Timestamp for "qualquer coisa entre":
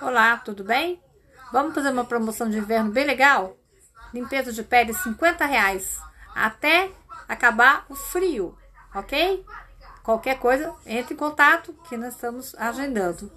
10.04-11.14